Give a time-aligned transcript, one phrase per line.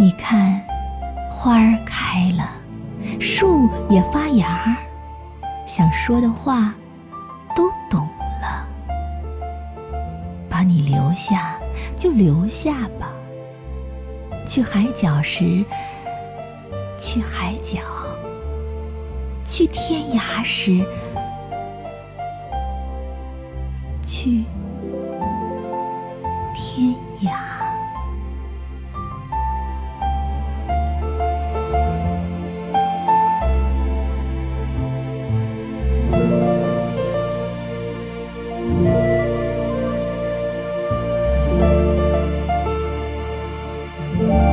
[0.00, 0.58] 你看，
[1.30, 2.48] 花儿开了，
[3.20, 4.74] 树也发芽，
[5.66, 6.74] 想说的话
[7.54, 8.08] 都懂
[8.40, 8.66] 了。
[10.48, 11.54] 把你留下
[11.94, 13.12] 就留下吧，
[14.46, 15.62] 去海角时
[16.96, 17.80] 去海角，
[19.44, 20.82] 去天涯时
[24.00, 24.46] 去
[26.54, 27.49] 天涯。
[44.20, 44.49] Bye.